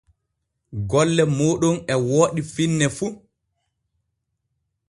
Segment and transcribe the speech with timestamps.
[0.89, 3.07] Golle mooɗon e wooɗi finne fu.